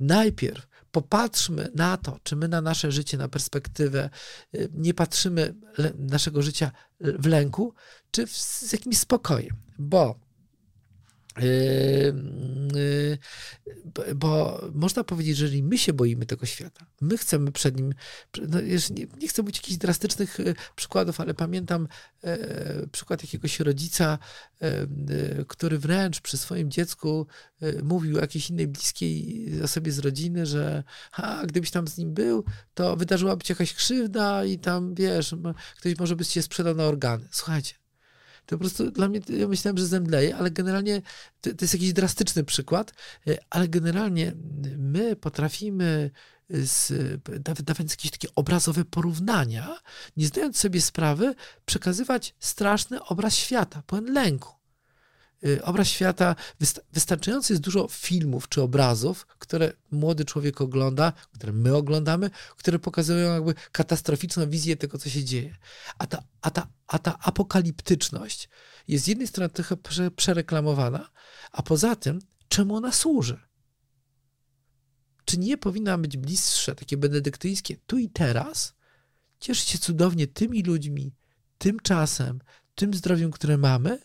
Najpierw 0.00 0.66
popatrzmy 0.94 1.68
na 1.74 1.96
to, 1.96 2.18
czy 2.22 2.36
my 2.36 2.48
na 2.48 2.60
nasze 2.60 2.92
życie, 2.92 3.18
na 3.18 3.28
perspektywę 3.28 4.10
y, 4.54 4.68
nie 4.72 4.94
patrzymy 4.94 5.54
naszego 5.98 6.42
życia 6.42 6.70
w 7.00 7.26
lęku, 7.26 7.74
czy 8.10 8.26
z 8.26 8.72
jakimś 8.72 8.98
spokojem. 8.98 9.56
Bo 9.78 10.23
bo 14.14 14.60
można 14.74 15.04
powiedzieć, 15.04 15.36
że 15.36 15.44
jeżeli 15.44 15.62
my 15.62 15.78
się 15.78 15.92
boimy 15.92 16.26
tego 16.26 16.46
świata, 16.46 16.86
my 17.00 17.18
chcemy 17.18 17.52
przed 17.52 17.76
nim, 17.76 17.94
no 18.48 18.60
nie, 18.60 19.06
nie 19.20 19.28
chcę 19.28 19.42
być 19.42 19.56
jakichś 19.56 19.76
drastycznych 19.76 20.40
e, 20.40 20.54
przykładów, 20.76 21.20
ale 21.20 21.34
pamiętam 21.34 21.88
e, 22.24 22.86
przykład 22.92 23.22
jakiegoś 23.22 23.60
rodzica, 23.60 24.18
e, 24.60 24.86
który 25.48 25.78
wręcz 25.78 26.20
przy 26.20 26.38
swoim 26.38 26.70
dziecku 26.70 27.26
mówił 27.82 28.16
jakiejś 28.16 28.50
innej 28.50 28.68
bliskiej 28.68 29.44
osobie 29.62 29.92
z 29.92 29.98
rodziny, 29.98 30.46
że 30.46 30.84
a, 31.12 31.46
gdybyś 31.46 31.70
tam 31.70 31.88
z 31.88 31.98
nim 31.98 32.14
był, 32.14 32.44
to 32.74 32.96
wydarzyłaby 32.96 33.44
ci 33.44 33.52
jakaś 33.52 33.74
krzywda 33.74 34.44
i 34.44 34.58
tam, 34.58 34.94
wiesz, 34.94 35.34
ktoś 35.76 35.98
może 35.98 36.16
by 36.16 36.24
cię 36.24 36.42
sprzedał 36.42 36.74
na 36.74 36.84
organy. 36.84 37.28
Słuchajcie, 37.30 37.74
to 38.46 38.56
po 38.56 38.58
prostu 38.58 38.90
dla 38.90 39.08
mnie, 39.08 39.20
ja 39.28 39.48
myślałem, 39.48 39.78
że 39.78 39.86
zemdleję, 39.86 40.36
ale 40.36 40.50
generalnie 40.50 41.02
to, 41.40 41.50
to 41.50 41.64
jest 41.64 41.74
jakiś 41.74 41.92
drastyczny 41.92 42.44
przykład, 42.44 42.92
e, 43.26 43.38
ale 43.50 43.68
generalnie 43.68 44.32
my 44.78 45.16
potrafimy 45.16 46.10
z, 46.50 46.92
dając 47.64 47.92
jakieś 47.92 48.10
takie 48.10 48.28
obrazowe 48.34 48.84
porównania, 48.84 49.78
nie 50.16 50.26
zdając 50.26 50.56
sobie 50.56 50.80
sprawy, 50.80 51.34
przekazywać 51.66 52.34
straszny 52.38 53.04
obraz 53.04 53.34
świata, 53.36 53.82
pełen 53.86 54.12
lęku. 54.12 54.63
Y, 55.46 55.64
obraz 55.64 55.88
świata, 55.88 56.36
wystarczająco 56.92 57.52
jest 57.52 57.62
dużo 57.62 57.88
filmów 57.90 58.48
czy 58.48 58.62
obrazów, 58.62 59.26
które 59.38 59.72
młody 59.90 60.24
człowiek 60.24 60.60
ogląda, 60.60 61.12
które 61.32 61.52
my 61.52 61.76
oglądamy, 61.76 62.30
które 62.56 62.78
pokazują 62.78 63.34
jakby 63.34 63.54
katastroficzną 63.72 64.50
wizję 64.50 64.76
tego, 64.76 64.98
co 64.98 65.10
się 65.10 65.24
dzieje. 65.24 65.56
A 65.98 66.06
ta, 66.06 66.22
a 66.40 66.50
ta, 66.50 66.66
a 66.86 66.98
ta 66.98 67.18
apokaliptyczność 67.18 68.48
jest 68.88 69.04
z 69.04 69.08
jednej 69.08 69.26
strony 69.26 69.50
trochę 69.50 69.76
przereklamowana, 70.16 71.10
a 71.52 71.62
poza 71.62 71.96
tym, 71.96 72.18
czemu 72.48 72.76
ona 72.76 72.92
służy? 72.92 73.40
Czy 75.24 75.38
nie 75.38 75.58
powinna 75.58 75.98
być 75.98 76.16
bliższe, 76.16 76.74
takie 76.74 76.96
benedyktyńskie, 76.96 77.76
tu 77.86 77.98
i 77.98 78.08
teraz? 78.08 78.74
Cieszyć 79.40 79.68
się 79.68 79.78
cudownie 79.78 80.26
tymi 80.26 80.62
ludźmi, 80.62 81.12
tym 81.58 81.80
czasem, 81.80 82.40
tym 82.74 82.94
zdrowiem, 82.94 83.30
które 83.30 83.58
mamy 83.58 83.98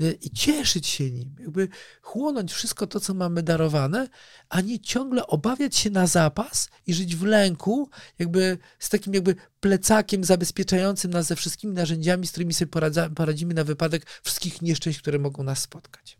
y, 0.00 0.18
i 0.20 0.30
cieszyć 0.30 0.86
się 0.86 1.10
nim, 1.10 1.36
jakby 1.40 1.68
chłonąć 2.02 2.52
wszystko 2.52 2.86
to, 2.86 3.00
co 3.00 3.14
mamy 3.14 3.42
darowane, 3.42 4.08
a 4.48 4.60
nie 4.60 4.80
ciągle 4.80 5.26
obawiać 5.26 5.76
się 5.76 5.90
na 5.90 6.06
zapas 6.06 6.68
i 6.86 6.94
żyć 6.94 7.16
w 7.16 7.22
lęku, 7.22 7.90
jakby 8.18 8.58
z 8.78 8.88
takim 8.88 9.14
jakby 9.14 9.34
plecakiem 9.60 10.24
zabezpieczającym 10.24 11.10
nas 11.10 11.26
ze 11.26 11.36
wszystkimi 11.36 11.72
narzędziami, 11.72 12.26
z 12.26 12.30
którymi 12.30 12.54
sobie 12.54 12.70
poradza, 12.70 13.10
poradzimy 13.10 13.54
na 13.54 13.64
wypadek 13.64 14.06
wszystkich 14.22 14.62
nieszczęść, 14.62 14.98
które 14.98 15.18
mogą 15.18 15.42
nas 15.42 15.58
spotkać. 15.58 16.18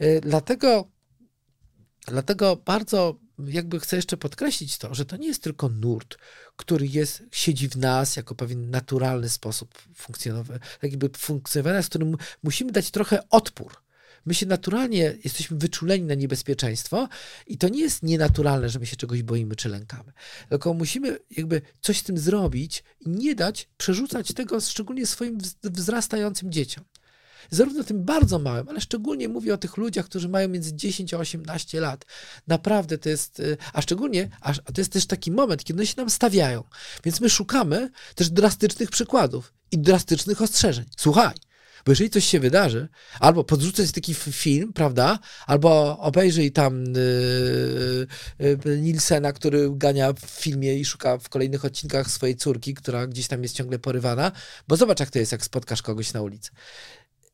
Y, 0.00 0.20
dlatego, 0.22 0.90
dlatego 2.06 2.56
bardzo 2.56 3.18
jakby 3.46 3.80
chcę 3.80 3.96
jeszcze 3.96 4.16
podkreślić 4.16 4.78
to, 4.78 4.94
że 4.94 5.04
to 5.04 5.16
nie 5.16 5.28
jest 5.28 5.42
tylko 5.42 5.68
nurt, 5.68 6.16
który 6.56 6.86
jest, 6.86 7.22
siedzi 7.32 7.68
w 7.68 7.76
nas 7.76 8.16
jako 8.16 8.34
pewien 8.34 8.70
naturalny 8.70 9.28
sposób 9.28 9.74
funkcjonowania, 9.94 10.60
jakby 10.82 11.10
funkcjonowania, 11.16 11.82
z 11.82 11.88
którym 11.88 12.16
musimy 12.42 12.72
dać 12.72 12.90
trochę 12.90 13.28
odpór. 13.28 13.76
My 14.26 14.34
się 14.34 14.46
naturalnie 14.46 15.16
jesteśmy 15.24 15.58
wyczuleni 15.58 16.04
na 16.04 16.14
niebezpieczeństwo 16.14 17.08
i 17.46 17.58
to 17.58 17.68
nie 17.68 17.80
jest 17.80 18.02
nienaturalne, 18.02 18.68
że 18.68 18.78
my 18.78 18.86
się 18.86 18.96
czegoś 18.96 19.22
boimy 19.22 19.56
czy 19.56 19.68
lękamy. 19.68 20.12
Tylko 20.48 20.74
musimy 20.74 21.18
jakby 21.30 21.62
coś 21.80 21.98
z 21.98 22.02
tym 22.02 22.18
zrobić 22.18 22.84
i 23.00 23.08
nie 23.08 23.34
dać 23.34 23.68
przerzucać 23.76 24.32
tego 24.32 24.60
szczególnie 24.60 25.06
swoim 25.06 25.38
wzrastającym 25.62 26.52
dzieciom 26.52 26.84
zarówno 27.50 27.84
tym 27.84 28.04
bardzo 28.04 28.38
małym, 28.38 28.68
ale 28.68 28.80
szczególnie 28.80 29.28
mówię 29.28 29.54
o 29.54 29.58
tych 29.58 29.76
ludziach, 29.76 30.06
którzy 30.06 30.28
mają 30.28 30.48
między 30.48 30.74
10 30.74 31.14
a 31.14 31.18
18 31.18 31.80
lat. 31.80 32.06
Naprawdę 32.46 32.98
to 32.98 33.08
jest, 33.08 33.40
y, 33.40 33.56
a 33.72 33.82
szczególnie, 33.82 34.28
a 34.40 34.54
to 34.54 34.80
jest 34.80 34.92
też 34.92 35.06
taki 35.06 35.30
moment, 35.30 35.64
kiedy 35.64 35.78
one 35.78 35.86
się 35.86 35.94
nam 35.96 36.10
stawiają. 36.10 36.64
Więc 37.04 37.20
my 37.20 37.30
szukamy 37.30 37.90
też 38.14 38.30
drastycznych 38.30 38.90
przykładów 38.90 39.52
i 39.72 39.78
drastycznych 39.78 40.42
ostrzeżeń. 40.42 40.84
Słuchaj, 40.96 41.34
bo 41.84 41.92
jeżeli 41.92 42.10
coś 42.10 42.24
się 42.24 42.40
wydarzy, 42.40 42.88
albo 43.20 43.44
podrzucać 43.44 43.92
taki 43.92 44.14
film, 44.14 44.72
prawda, 44.72 45.18
albo 45.46 45.98
obejrzyj 45.98 46.52
tam 46.52 46.84
yy, 46.84 48.06
yy, 48.64 48.80
Nilsena, 48.80 49.32
który 49.32 49.70
gania 49.72 50.12
w 50.12 50.20
filmie 50.20 50.78
i 50.78 50.84
szuka 50.84 51.18
w 51.18 51.28
kolejnych 51.28 51.64
odcinkach 51.64 52.10
swojej 52.10 52.36
córki, 52.36 52.74
która 52.74 53.06
gdzieś 53.06 53.28
tam 53.28 53.42
jest 53.42 53.56
ciągle 53.56 53.78
porywana, 53.78 54.32
bo 54.68 54.76
zobacz, 54.76 55.00
jak 55.00 55.10
to 55.10 55.18
jest, 55.18 55.32
jak 55.32 55.44
spotkasz 55.44 55.82
kogoś 55.82 56.12
na 56.12 56.22
ulicy. 56.22 56.50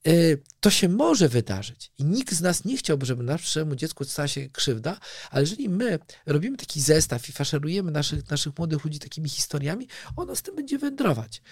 Y, 0.06 0.42
to 0.60 0.70
się 0.70 0.88
może 0.88 1.28
wydarzyć. 1.28 1.92
I 1.98 2.04
nikt 2.04 2.34
z 2.34 2.40
nas 2.40 2.64
nie 2.64 2.76
chciałby, 2.76 3.06
żeby 3.06 3.22
naszemu 3.22 3.76
dziecku 3.76 4.04
stała 4.04 4.28
się 4.28 4.48
krzywda, 4.48 4.98
ale 5.30 5.42
jeżeli 5.42 5.68
my 5.68 5.98
robimy 6.26 6.56
taki 6.56 6.80
zestaw 6.80 7.28
i 7.28 7.32
faszerujemy 7.32 7.90
naszych, 7.90 8.30
naszych 8.30 8.58
młodych 8.58 8.84
ludzi 8.84 8.98
takimi 8.98 9.28
historiami, 9.28 9.88
ono 10.16 10.36
z 10.36 10.42
tym 10.42 10.56
będzie 10.56 10.78
wędrować. 10.78 11.42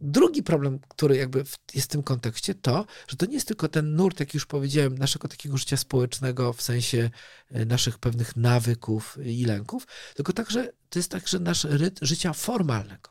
Drugi 0.00 0.42
problem, 0.42 0.78
który 0.88 1.16
jakby 1.16 1.44
jest 1.74 1.88
w 1.88 1.92
tym 1.92 2.02
kontekście, 2.02 2.54
to, 2.54 2.86
że 3.08 3.16
to 3.16 3.26
nie 3.26 3.34
jest 3.34 3.48
tylko 3.48 3.68
ten 3.68 3.94
nurt, 3.94 4.20
jak 4.20 4.34
już 4.34 4.46
powiedziałem, 4.46 4.98
naszego 4.98 5.28
takiego 5.28 5.56
życia 5.56 5.76
społecznego 5.76 6.52
w 6.52 6.62
sensie 6.62 7.10
y, 7.56 7.66
naszych 7.66 7.98
pewnych 7.98 8.36
nawyków 8.36 9.18
i 9.24 9.44
lęków, 9.44 9.86
tylko 10.14 10.32
także 10.32 10.72
to 10.88 10.98
jest 10.98 11.10
także 11.10 11.38
nasz 11.38 11.64
rytm 11.64 12.06
życia 12.06 12.32
formalnego. 12.32 13.10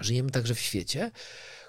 Żyjemy 0.00 0.30
także 0.30 0.54
w 0.54 0.60
świecie, 0.60 1.10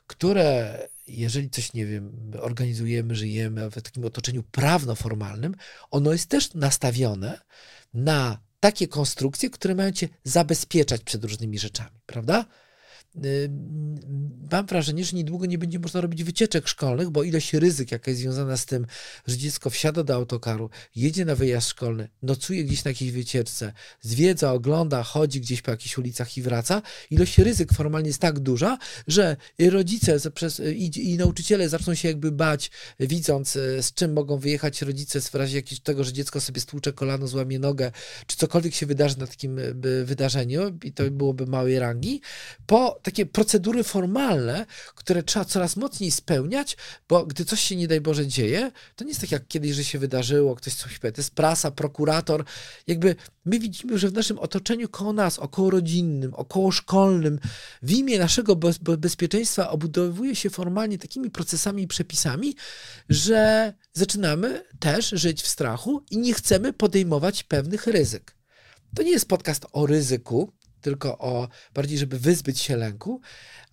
które, 0.08 0.78
jeżeli 1.08 1.50
coś, 1.50 1.74
nie 1.74 1.86
wiem, 1.86 2.32
organizujemy, 2.40 3.16
żyjemy 3.16 3.70
w 3.70 3.82
takim 3.82 4.06
otoczeniu 4.06 4.44
prawno-formalnym, 4.44 5.56
ono 5.92 6.12
jest 6.12 6.30
też 6.30 6.54
nastawione 6.54 7.40
na 7.94 8.38
takie 8.60 8.88
konstrukcje, 8.88 9.50
które 9.50 9.76
mają 9.76 9.92
cię 9.92 10.10
zabezpieczać 10.24 11.04
przed 11.04 11.24
różnymi 11.24 11.60
rzeczami, 11.60 12.00
prawda? 12.06 12.46
Y, 13.26 13.50
mam 14.52 14.66
wrażenie, 14.66 15.06
że 15.06 15.18
niedługo 15.18 15.46
nie 15.46 15.58
będzie 15.58 15.80
można 15.80 16.02
robić 16.02 16.24
wycieczek 16.24 16.68
szkolnych, 16.68 17.10
bo 17.10 17.24
ilość 17.24 17.54
ryzyk, 17.54 17.92
jaka 17.92 18.12
jest 18.12 18.22
związana 18.22 18.58
z 18.58 18.66
tym, 18.66 18.86
że 19.28 19.38
dziecko 19.38 19.70
wsiada 19.70 20.04
do 20.04 20.16
autokaru, 20.16 20.70
jedzie 20.96 21.26
na 21.26 21.36
wyjazd 21.36 21.68
szkolny, 21.68 22.10
nocuje 22.22 22.64
gdzieś 22.64 22.84
na 22.84 22.92
jakiejś 22.92 23.12
wycieczce, 23.12 23.74
zwiedza, 24.02 24.54
ogląda, 24.54 25.04
chodzi 25.04 25.42
gdzieś 25.42 25.62
po 25.62 25.72
jakichś 25.72 25.98
ulicach 25.98 26.38
i 26.38 26.42
wraca, 26.42 26.82
ilość 27.10 27.38
ryzyk 27.38 27.74
formalnie 27.74 28.08
jest 28.08 28.20
tak 28.20 28.40
duża, 28.40 28.78
że 29.08 29.38
rodzice 29.72 30.18
i, 30.76 31.12
i 31.12 31.18
nauczyciele 31.18 31.70
zaczną 31.70 31.96
się 31.96 32.08
jakby 32.08 32.32
bać, 32.32 32.72
widząc 33.00 33.56
e, 33.56 33.84
z 33.84 33.94
czym 33.94 34.14
mogą 34.14 34.38
wyjechać 34.38 34.82
rodzice 34.82 35.22
w 35.22 35.36
razie 35.36 35.56
jakiegoś 35.56 35.80
tego, 35.80 36.04
że 36.04 36.14
dziecko 36.14 36.42
sobie 36.42 36.62
stłucze 36.62 36.94
kolano, 36.94 37.28
złamie 37.28 37.60
nogę, 37.60 37.92
czy 38.28 38.38
cokolwiek 38.38 38.76
się 38.76 38.86
wydarzy 38.86 39.20
na 39.20 39.28
takim 39.28 39.60
e, 39.60 39.64
wydarzeniu 40.04 40.78
i 40.84 40.94
to 40.94 41.12
byłoby 41.12 41.46
małej 41.46 41.80
rangi, 41.80 42.22
po 42.66 43.00
takie 43.04 43.26
procedury 43.26 43.84
formalne, 43.84 44.66
które 44.96 45.24
trzeba 45.24 45.46
coraz 45.46 45.76
mocniej 45.76 46.12
spełniać, 46.12 46.78
bo 47.10 47.26
gdy 47.26 47.46
coś 47.46 47.60
się, 47.60 47.76
nie 47.76 47.88
daj 47.88 48.02
Boże, 48.02 48.28
dzieje, 48.28 48.72
to 48.96 49.04
nie 49.04 49.10
jest 49.10 49.22
tak 49.22 49.32
jak 49.32 49.48
kiedyś, 49.48 49.72
że 49.72 49.84
się 49.84 50.00
wydarzyło, 50.00 50.56
ktoś 50.56 50.74
coś 50.74 51.00
powie, 51.00 51.12
to 51.12 51.22
jest 51.22 51.36
prasa, 51.36 51.72
prokurator. 51.72 52.46
Jakby 52.88 53.16
my 53.46 53.60
widzimy, 53.60 53.98
że 53.98 54.10
w 54.10 54.14
naszym 54.14 54.40
otoczeniu 54.40 54.90
koło 54.90 55.14
nas, 55.14 55.40
około 55.40 55.70
rodzinnym, 55.70 56.34
około 56.34 56.72
szkolnym, 56.72 57.40
w 57.82 57.92
imię 57.92 58.20
naszego 58.20 58.56
bez 58.56 58.78
bezpieczeństwa 58.78 59.70
obudowuje 59.70 60.36
się 60.36 60.50
formalnie 60.50 60.98
takimi 60.98 61.30
procesami 61.30 61.84
i 61.84 61.88
przepisami, 61.88 62.56
że 63.10 63.74
zaczynamy 63.94 64.64
też 64.80 65.10
żyć 65.10 65.42
w 65.42 65.48
strachu 65.48 66.04
i 66.12 66.18
nie 66.18 66.34
chcemy 66.34 66.74
podejmować 66.74 67.44
pewnych 67.44 67.88
ryzyk. 67.88 68.36
To 68.96 69.04
nie 69.04 69.12
jest 69.12 69.28
podcast 69.28 69.66
o 69.72 69.86
ryzyku, 69.86 70.52
tylko 70.84 71.18
o 71.18 71.48
bardziej, 71.74 71.98
żeby 71.98 72.20
wyzbyć 72.20 72.60
się 72.60 72.78
lęku, 72.78 73.22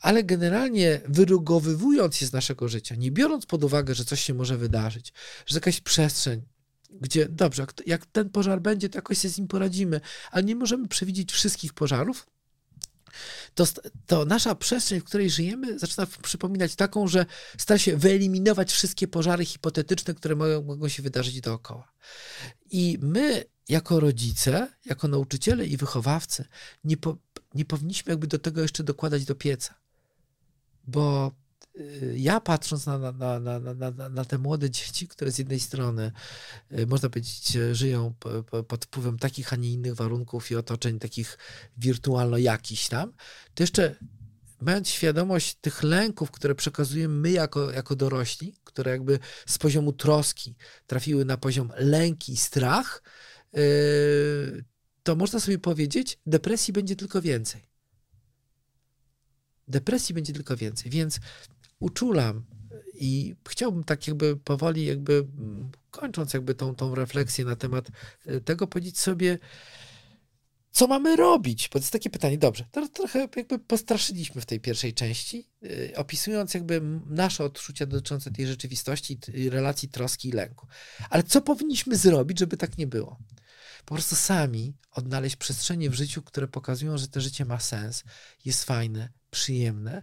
ale 0.00 0.25
generalnie 0.25 1.00
wyrugowywując 1.09 2.17
się 2.17 2.26
z 2.26 2.33
naszego 2.33 2.69
życia, 2.69 2.95
nie 2.95 3.11
biorąc 3.11 3.47
pod 3.47 3.64
uwagę, 3.64 3.95
że 3.95 4.05
coś 4.05 4.21
się 4.21 4.35
może 4.35 4.57
wydarzyć, 4.57 5.12
że 5.47 5.57
jakaś 5.57 5.81
przestrzeń, 5.81 6.43
gdzie 6.90 7.29
dobrze, 7.29 7.67
jak 7.87 8.07
ten 8.07 8.31
pożar 8.31 8.62
będzie, 8.62 8.88
to 8.88 8.99
jakoś 8.99 9.19
się 9.19 9.29
z 9.29 9.38
nim 9.38 9.49
poradzimy, 9.49 10.00
ale 10.31 10.45
nie 10.45 10.57
możemy 10.57 10.88
przewidzieć 10.88 11.33
wszystkich 11.33 11.75
pożarów, 11.75 12.26
to, 13.55 13.64
to 14.07 14.25
nasza 14.25 14.55
przestrzeń, 14.55 15.00
w 15.00 15.05
której 15.05 15.31
żyjemy, 15.31 15.79
zaczyna 15.79 16.07
przypominać 16.23 16.75
taką, 16.76 17.09
że 17.09 17.26
stara 17.59 17.79
się 17.79 17.97
wyeliminować 17.97 18.73
wszystkie 18.73 19.09
pożary 19.09 19.45
hipotetyczne, 19.45 20.14
które 20.14 20.37
mogą, 20.37 20.62
mogą 20.62 20.88
się 20.88 21.02
wydarzyć 21.02 21.40
dookoła. 21.40 21.93
I 22.71 22.99
my, 23.02 23.45
jako 23.71 24.00
rodzice, 24.00 24.69
jako 24.85 25.09
nauczyciele 25.09 25.67
i 25.67 25.77
wychowawcy, 25.77 26.45
nie, 26.85 26.97
po, 26.97 27.17
nie 27.55 27.65
powinniśmy 27.65 28.11
jakby 28.11 28.27
do 28.27 28.39
tego 28.39 28.62
jeszcze 28.62 28.85
dokładać 28.85 29.25
do 29.25 29.35
pieca. 29.35 29.75
Bo 30.87 31.33
Y, 31.81 32.15
ja 32.19 32.41
patrząc 32.41 32.87
na, 32.87 32.99
na, 32.99 33.12
na, 33.41 33.61
na, 33.61 34.09
na, 34.09 34.25
te 34.25 34.39
młode 34.39 34.71
dzieci, 34.71 35.09
które 35.09 35.33
z 35.33 35.39
jednej 35.39 35.61
strony, 35.61 36.12
y, 36.73 36.87
można 36.87 37.11
powiedzieć, 37.11 37.59
żyją 37.73 38.15
pod 38.69 38.85
wpływem 38.85 39.19
takich, 39.19 39.53
a 39.53 39.57
nie 39.57 39.73
innych 39.73 39.95
warunków 39.95 40.50
i 40.50 40.57
otoczeń, 40.57 40.99
takich 40.99 41.39
wirtualno 41.77 42.39
jakichś 42.39 42.89
tam, 42.89 43.12
to 43.55 43.62
jeszcze 43.62 43.95
mając 44.61 44.89
świadomość 44.89 45.55
tych 45.55 45.83
lęków, 45.83 46.31
które 46.31 46.55
przekazujemy 46.55 47.15
my 47.15 47.31
jako, 47.31 47.71
jako 47.71 47.97
dorośli, 47.97 48.55
które 48.65 48.91
jakby 48.91 49.19
z 49.47 49.59
poziomu 49.59 49.93
troski 49.93 50.57
trafiły 50.87 51.25
na 51.25 51.37
poziom 51.37 51.73
lęki 51.77 52.33
i 52.33 52.37
strach, 52.37 53.03
to 55.02 55.16
można 55.16 55.40
sobie 55.40 55.59
powiedzieć, 55.59 56.19
depresji 56.26 56.73
będzie 56.73 56.97
tylko 56.97 57.23
więcej. 57.23 57.62
Depresji 59.69 60.14
będzie 60.14 60.33
tylko 60.33 60.57
więcej, 60.57 60.90
więc 60.90 61.21
uczulam 61.78 62.45
i 62.95 63.35
chciałbym 63.49 63.85
tak 63.85 64.09
jakby 64.09 64.37
powoli, 64.37 64.85
jakby 64.85 65.12
mm, 65.12 65.71
kończąc 65.90 66.35
jakby 66.35 66.54
tą, 66.54 66.75
tą 66.75 66.95
refleksję 66.95 67.45
na 67.45 67.57
temat 67.57 67.88
e, 68.26 68.40
tego, 68.40 68.66
powiedzieć 68.66 68.99
sobie, 68.99 69.38
co 70.71 70.87
mamy 70.87 71.17
robić? 71.17 71.69
Bo 71.69 71.73
to 71.73 71.79
jest 71.79 71.93
takie 71.93 72.11
pytanie, 72.11 72.39
dobrze, 72.39 72.65
to 72.73 72.89
trochę 72.89 73.29
jakby 73.37 73.59
postraszyliśmy 73.59 74.41
w 74.41 74.47
tej 74.47 74.61
pierwszej 74.61 74.95
części, 74.95 75.49
e, 75.93 75.97
opisując 75.97 76.55
jakby 76.55 76.81
nasze 77.07 77.45
odczucia 77.45 77.87
dotyczące 77.87 78.31
tej 78.31 78.47
rzeczywistości, 78.47 79.19
relacji 79.50 79.89
troski 79.89 80.29
i 80.29 80.33
lęku. 80.33 80.67
Ale 81.11 81.23
co 81.23 81.41
powinniśmy 81.41 81.97
zrobić, 81.97 82.39
żeby 82.39 82.57
tak 82.57 82.79
nie 82.79 82.87
było? 82.87 83.19
Po 83.85 83.95
prostu 83.95 84.17
sami 84.17 84.77
odnaleźć 84.91 85.37
przestrzenie 85.37 85.91
w 85.91 85.95
życiu, 85.95 86.23
które 86.23 86.49
pokazują, 86.49 86.99
że 86.99 87.09
to 87.09 87.21
życie 87.21 87.45
ma 87.45 87.61
sens, 87.61 88.05
jest 88.45 88.65
fajne, 88.65 89.09
przyjemne, 89.31 90.03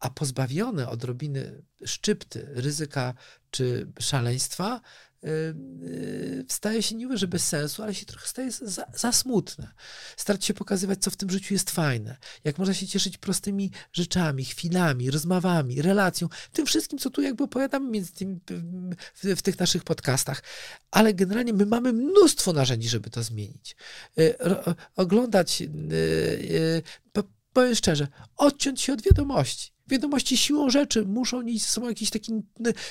a 0.00 0.10
pozbawione 0.10 0.88
odrobiny 0.88 1.62
szczypty, 1.84 2.48
ryzyka 2.50 3.14
czy 3.50 3.92
szaleństwa, 4.00 4.80
staje 6.48 6.82
się 6.82 6.94
nie 6.94 7.16
że 7.16 7.28
bez 7.28 7.46
sensu, 7.46 7.82
ale 7.82 7.94
się 7.94 8.06
trochę 8.06 8.28
staje 8.28 8.50
za, 8.50 8.86
za 8.94 9.12
smutne. 9.12 9.68
Starać 10.16 10.44
się 10.44 10.54
pokazywać, 10.54 10.98
co 10.98 11.10
w 11.10 11.16
tym 11.16 11.30
życiu 11.30 11.54
jest 11.54 11.70
fajne, 11.70 12.16
jak 12.44 12.58
można 12.58 12.74
się 12.74 12.86
cieszyć 12.86 13.18
prostymi 13.18 13.70
rzeczami, 13.92 14.44
chwilami, 14.44 15.10
rozmowami, 15.10 15.82
relacją, 15.82 16.28
tym 16.52 16.66
wszystkim, 16.66 16.98
co 16.98 17.10
tu 17.10 17.22
jakby 17.22 17.44
opowiadamy 17.44 17.90
między 17.90 18.12
tym, 18.12 18.40
w, 19.14 19.38
w 19.38 19.42
tych 19.42 19.58
naszych 19.58 19.84
podcastach. 19.84 20.42
Ale 20.90 21.14
generalnie 21.14 21.52
my 21.52 21.66
mamy 21.66 21.92
mnóstwo 21.92 22.52
narzędzi, 22.52 22.88
żeby 22.88 23.10
to 23.10 23.22
zmienić. 23.22 23.76
Yy, 24.16 24.36
oglądać, 24.96 25.62
powiem 27.52 27.74
szczerze, 27.74 28.08
odciąć 28.36 28.80
się 28.80 28.92
od 28.92 29.02
wiadomości 29.02 29.77
Wiadomości 29.88 30.36
siłą 30.36 30.70
rzeczy 30.70 31.04
muszą 31.04 31.42
nieść 31.42 31.64
ze 31.64 31.68
sobą 31.68 31.88
jakiś 31.88 32.10
taki 32.10 32.32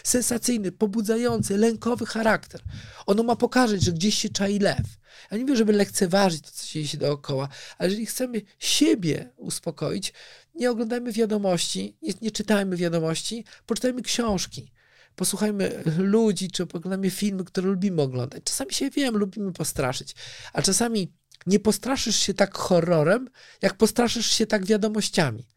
sensacyjny, 0.04 0.72
pobudzający, 0.72 1.58
lękowy 1.58 2.06
charakter. 2.06 2.62
Ono 3.06 3.24
ma 3.24 3.36
pokazać, 3.36 3.82
że 3.82 3.92
gdzieś 3.92 4.16
się 4.16 4.30
czai 4.30 4.60
lew. 4.60 4.98
Ja 5.32 5.38
nie 5.38 5.44
mówię, 5.44 5.56
żeby 5.56 5.74
lekceważyć 5.74 6.42
to, 6.42 6.51
co 6.51 6.66
się 6.68 6.84
dzieje 6.84 7.00
dookoła, 7.00 7.50
ale 7.77 7.89
jeżeli 7.89 8.06
chcemy 8.06 8.42
siebie 8.60 9.30
uspokoić, 9.36 10.13
nie 10.56 10.72
oglądajmy 10.72 11.12
wiadomości, 11.12 11.98
nie, 12.01 12.14
nie 12.22 12.31
czytajmy 12.31 12.77
wiadomości, 12.77 13.46
poczytajmy 13.66 14.01
książki 14.01 14.72
posłuchajmy 15.18 15.83
ludzi, 15.98 16.51
czy 16.51 16.64
oglądamy 16.64 17.10
filmy, 17.10 17.44
które 17.44 17.68
lubimy 17.68 18.01
oglądać. 18.01 18.44
Czasami 18.44 18.74
się 18.74 18.90
wiem, 18.90 19.18
lubimy 19.18 19.53
postraszyć, 19.53 20.16
a 20.53 20.62
czasami 20.62 21.14
nie 21.48 21.60
postraszysz 21.60 22.16
się 22.16 22.33
tak 22.33 22.57
horrorem, 22.57 23.29
jak 23.62 23.74
postraszysz 23.74 24.31
się 24.31 24.48
tak 24.48 24.66
wiadomościami. 24.66 25.48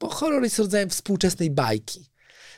Bo 0.00 0.08
horror 0.08 0.42
jest 0.42 0.58
rodzajem 0.58 0.90
współczesnej 0.90 1.50
bajki 1.50 2.10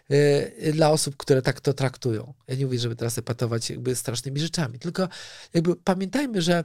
yy, 0.08 0.72
dla 0.72 0.90
osób, 0.90 1.16
które 1.16 1.42
tak 1.42 1.60
to 1.60 1.72
traktują. 1.72 2.34
Ja 2.48 2.54
nie 2.54 2.64
mówię, 2.64 2.78
żeby 2.78 2.96
teraz 2.96 3.18
epatować 3.18 3.70
jakby 3.70 3.96
strasznymi 3.96 4.40
rzeczami, 4.40 4.78
tylko 4.78 5.08
jakby 5.54 5.76
pamiętajmy, 5.76 6.42
że 6.42 6.64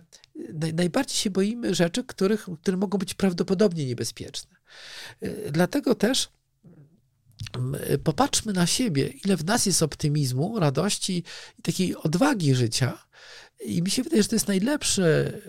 naj, 0.54 0.74
najbardziej 0.74 1.18
się 1.18 1.30
boimy 1.30 1.76
rzeczy, 1.76 2.04
których, 2.04 2.48
które 2.62 2.78
mogą 2.78 2.98
być 2.98 3.14
prawdopodobnie 3.14 3.86
niebezpieczne. 3.86 4.56
Yy, 5.22 5.52
dlatego 5.52 5.96
też 5.96 6.30
popatrzmy 8.04 8.54
na 8.54 8.68
siebie, 8.68 9.08
ile 9.08 9.38
w 9.38 9.46
nas 9.46 9.66
jest 9.66 9.84
optymizmu, 9.84 10.60
radości 10.60 11.24
i 11.60 11.62
takiej 11.62 11.96
odwagi 11.96 12.56
życia. 12.56 13.06
I 13.66 13.82
mi 13.82 13.92
się 13.92 14.04
wydaje, 14.04 14.24
że 14.24 14.30
to 14.30 14.36
jest 14.36 14.48
najlepszy 14.48 15.42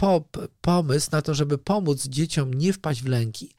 yy, 0.00 0.50
pomysł 0.60 1.08
na 1.12 1.22
to, 1.22 1.34
żeby 1.34 1.58
pomóc 1.58 2.06
dzieciom 2.06 2.54
nie 2.54 2.72
wpaść 2.72 3.02
w 3.02 3.06
lęki, 3.06 3.54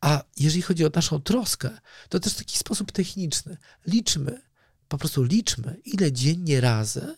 a 0.00 0.22
jeżeli 0.36 0.62
chodzi 0.62 0.84
o 0.84 0.90
naszą 0.94 1.20
troskę, 1.20 1.70
to 2.08 2.20
też 2.20 2.32
w 2.32 2.38
taki 2.38 2.58
sposób 2.58 2.92
techniczny. 2.92 3.56
Liczmy, 3.86 4.40
po 4.88 4.98
prostu 4.98 5.22
liczmy, 5.22 5.76
ile 5.84 6.12
dziennie 6.12 6.60
razy 6.60 7.16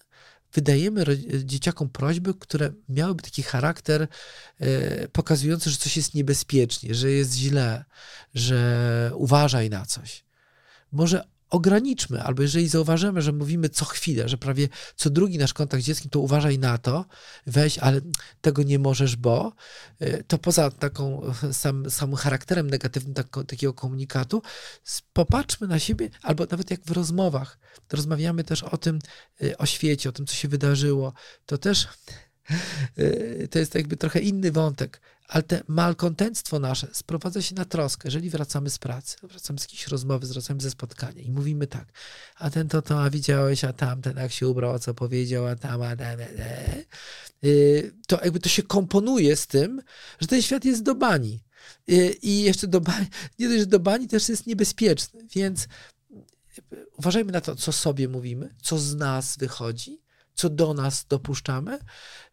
wydajemy 0.52 1.04
dzieciakom 1.44 1.88
prośby, 1.88 2.34
które 2.34 2.72
miałyby 2.88 3.22
taki 3.22 3.42
charakter 3.42 4.08
e, 4.58 5.08
pokazujący, 5.08 5.70
że 5.70 5.76
coś 5.76 5.96
jest 5.96 6.14
niebezpiecznie, 6.14 6.94
że 6.94 7.10
jest 7.10 7.34
źle, 7.34 7.84
że 8.34 9.10
uważaj 9.14 9.70
na 9.70 9.86
coś. 9.86 10.24
Może 10.92 11.24
ograniczmy, 11.52 12.22
albo 12.22 12.42
jeżeli 12.42 12.68
zauważymy, 12.68 13.22
że 13.22 13.32
mówimy 13.32 13.68
co 13.68 13.84
chwilę, 13.84 14.28
że 14.28 14.38
prawie 14.38 14.68
co 14.96 15.10
drugi 15.10 15.38
nasz 15.38 15.54
kontakt 15.54 15.82
z 15.82 15.86
dzieckiem, 15.86 16.10
to 16.10 16.20
uważaj 16.20 16.58
na 16.58 16.78
to, 16.78 17.04
weź, 17.46 17.78
ale 17.78 18.00
tego 18.40 18.62
nie 18.62 18.78
możesz, 18.78 19.16
bo 19.16 19.52
y, 20.02 20.24
to 20.26 20.38
poza 20.38 20.70
taką 20.70 21.22
sam, 21.52 21.90
samym 21.90 22.16
charakterem 22.16 22.70
negatywnym 22.70 23.14
tak, 23.14 23.26
takiego 23.46 23.74
komunikatu, 23.74 24.42
popatrzmy 25.12 25.68
na 25.68 25.78
siebie, 25.78 26.10
albo 26.22 26.46
nawet 26.50 26.70
jak 26.70 26.80
w 26.84 26.90
rozmowach, 26.90 27.58
to 27.88 27.96
rozmawiamy 27.96 28.44
też 28.44 28.62
o 28.62 28.76
tym, 28.76 28.98
y, 29.42 29.56
o 29.58 29.66
świecie, 29.66 30.08
o 30.08 30.12
tym, 30.12 30.26
co 30.26 30.34
się 30.34 30.48
wydarzyło, 30.48 31.12
to 31.46 31.58
też 31.58 31.88
to 33.50 33.58
jest 33.58 33.74
jakby 33.74 33.96
trochę 33.96 34.20
inny 34.20 34.52
wątek, 34.52 35.00
ale 35.28 35.42
te 35.42 35.62
malkontentstwo 35.68 36.58
nasze 36.58 36.88
sprowadza 36.92 37.42
się 37.42 37.54
na 37.54 37.64
troskę. 37.64 38.02
Jeżeli 38.04 38.30
wracamy 38.30 38.70
z 38.70 38.78
pracy, 38.78 39.16
wracamy 39.22 39.58
z 39.58 39.62
jakiejś 39.62 39.86
rozmowy, 39.86 40.26
wracamy 40.26 40.60
ze 40.60 40.70
spotkania 40.70 41.22
i 41.22 41.30
mówimy 41.30 41.66
tak, 41.66 41.92
a 42.36 42.50
ten 42.50 42.68
to 42.68 42.82
to, 42.82 43.02
a 43.02 43.10
widziałeś, 43.10 43.64
a 43.64 43.72
tamten 43.72 44.16
jak 44.16 44.32
się 44.32 44.48
ubrał, 44.48 44.74
a 44.74 44.78
co 44.78 44.94
powiedział, 44.94 45.46
a 45.46 45.56
tam, 45.56 45.82
a 45.82 45.96
da, 45.96 46.16
da, 46.16 46.24
da. 46.24 46.44
to 48.06 48.24
jakby 48.24 48.40
to 48.40 48.48
się 48.48 48.62
komponuje 48.62 49.36
z 49.36 49.46
tym, 49.46 49.82
że 50.20 50.26
ten 50.26 50.42
świat 50.42 50.64
jest 50.64 50.82
do 50.82 50.94
bani. 50.94 51.44
Y, 51.90 52.16
I 52.22 52.42
jeszcze 52.42 52.66
do 52.66 52.80
bani, 52.80 53.06
nie 53.38 53.48
dość, 53.48 53.60
że 53.60 53.66
do 53.66 53.80
bani 53.80 54.08
też 54.08 54.28
jest 54.28 54.46
niebezpieczny, 54.46 55.26
więc 55.34 55.68
uważajmy 56.96 57.32
na 57.32 57.40
to, 57.40 57.56
co 57.56 57.72
sobie 57.72 58.08
mówimy, 58.08 58.54
co 58.62 58.78
z 58.78 58.94
nas 58.94 59.36
wychodzi, 59.36 60.01
co 60.34 60.50
do 60.50 60.74
nas 60.74 61.06
dopuszczamy 61.08 61.78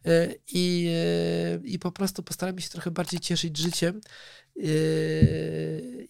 e, 0.06 0.34
i, 0.54 0.90
e, 0.94 1.60
i 1.64 1.80
po 1.80 1.92
prostu 1.92 2.24
postaramy 2.24 2.62
się 2.62 2.70
trochę 2.70 2.92
bardziej 2.92 3.20
cieszyć 3.20 3.58
życiem 3.58 4.02
e, 4.58 4.62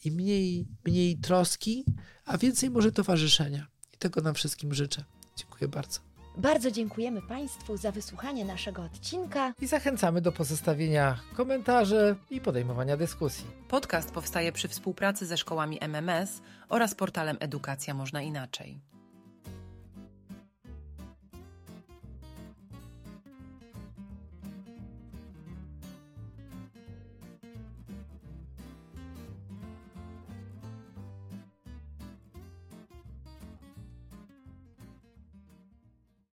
i 0.06 0.12
mniej, 0.12 0.68
mniej 0.86 1.18
troski, 1.18 1.86
a 2.26 2.38
więcej 2.38 2.70
może 2.70 2.92
towarzyszenia. 2.92 3.68
I 3.94 3.98
tego 3.98 4.22
nam 4.22 4.36
wszystkim 4.36 4.74
życzę. 4.74 5.04
Dziękuję 5.36 5.68
bardzo. 5.68 6.00
Bardzo 6.38 6.72
dziękujemy 6.72 7.22
Państwu 7.22 7.78
za 7.78 7.92
wysłuchanie 7.92 8.46
naszego 8.46 8.84
odcinka. 8.84 9.54
I 9.62 9.68
zachęcamy 9.68 10.22
do 10.22 10.32
pozostawienia 10.32 11.20
komentarzy 11.36 12.16
i 12.30 12.42
podejmowania 12.42 12.98
dyskusji. 12.98 13.46
Podcast 13.68 14.12
powstaje 14.12 14.52
przy 14.52 14.68
współpracy 14.68 15.26
ze 15.26 15.38
szkołami 15.38 15.78
MMS 15.82 16.42
oraz 16.70 16.96
portalem 16.96 17.38
Edukacja 17.40 17.94
Można 17.94 18.22
Inaczej. 18.22 18.80